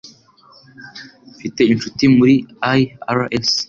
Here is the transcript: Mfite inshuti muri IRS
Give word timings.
Mfite 1.33 1.61
inshuti 1.73 2.03
muri 2.15 2.35
IRS 2.79 3.51